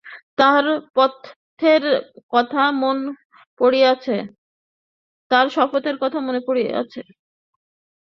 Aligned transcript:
তাঁহার 0.37 0.67
শপথের 5.55 5.95
কথা 6.03 6.17
মন 6.25 6.37
পড়িয়াছে। 6.47 7.01